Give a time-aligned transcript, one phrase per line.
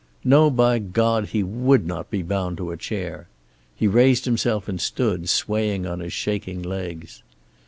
[0.23, 3.27] No, by God, he would not be bound to a chair.
[3.75, 7.21] He raised himself and stood, swaying on his shaking legs.